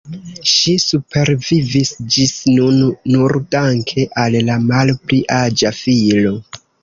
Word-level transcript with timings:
Ŝi 0.51 0.71
supervivis 0.83 1.91
ĝis 2.15 2.31
nun 2.53 2.79
nur 3.17 3.37
danke 3.57 4.07
al 4.23 4.39
la 4.49 4.57
malpli 4.71 5.23
aĝa 5.43 5.75
filo. 5.83 6.35